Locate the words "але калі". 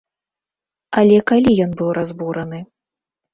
1.01-1.51